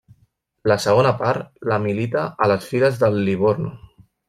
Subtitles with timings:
[0.71, 3.79] La segona part la milita a les files del Livorno.